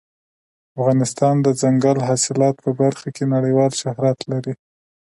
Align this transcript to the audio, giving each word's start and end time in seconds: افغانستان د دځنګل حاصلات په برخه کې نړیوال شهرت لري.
افغانستان 0.79 1.35
د 1.41 1.47
دځنګل 1.55 1.97
حاصلات 2.07 2.55
په 2.65 2.71
برخه 2.81 3.07
کې 3.15 3.23
نړیوال 3.35 3.71
شهرت 3.81 4.19
لري. 4.31 4.53